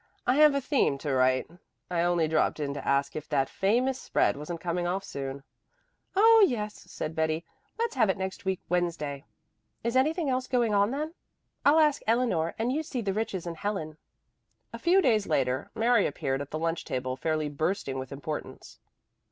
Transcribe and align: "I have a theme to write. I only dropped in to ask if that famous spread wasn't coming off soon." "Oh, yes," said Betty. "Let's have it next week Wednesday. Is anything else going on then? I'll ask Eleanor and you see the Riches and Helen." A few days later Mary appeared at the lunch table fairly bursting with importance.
"I 0.25 0.33
have 0.37 0.55
a 0.55 0.61
theme 0.61 0.97
to 0.97 1.13
write. 1.13 1.47
I 1.91 2.01
only 2.01 2.27
dropped 2.27 2.59
in 2.59 2.73
to 2.73 2.87
ask 2.87 3.15
if 3.15 3.29
that 3.29 3.47
famous 3.49 4.01
spread 4.01 4.35
wasn't 4.35 4.59
coming 4.59 4.87
off 4.87 5.03
soon." 5.03 5.43
"Oh, 6.15 6.43
yes," 6.47 6.73
said 6.89 7.13
Betty. 7.15 7.45
"Let's 7.77 7.93
have 7.93 8.09
it 8.09 8.17
next 8.17 8.43
week 8.43 8.61
Wednesday. 8.67 9.25
Is 9.83 9.95
anything 9.95 10.27
else 10.27 10.47
going 10.47 10.73
on 10.73 10.89
then? 10.89 11.13
I'll 11.63 11.77
ask 11.77 12.01
Eleanor 12.07 12.55
and 12.57 12.71
you 12.71 12.81
see 12.81 13.01
the 13.01 13.13
Riches 13.13 13.45
and 13.45 13.57
Helen." 13.57 13.97
A 14.73 14.79
few 14.79 15.03
days 15.03 15.27
later 15.27 15.69
Mary 15.75 16.07
appeared 16.07 16.41
at 16.41 16.49
the 16.49 16.57
lunch 16.57 16.83
table 16.83 17.15
fairly 17.15 17.47
bursting 17.47 17.99
with 17.99 18.11
importance. 18.11 18.79